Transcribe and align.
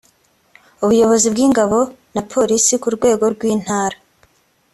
Ubuyobozi 0.83 1.27
bw’Ingabo 1.33 1.79
na 2.13 2.21
Polisi 2.31 2.73
ku 2.81 2.87
rwego 2.95 3.23
rw’Intara 3.33 3.97